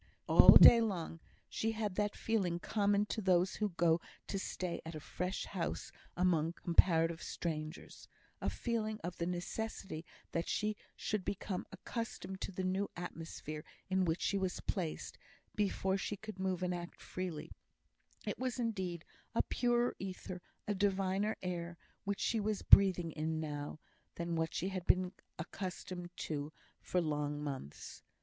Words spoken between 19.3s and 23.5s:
a purer ether, a diviner air, which she was breathing in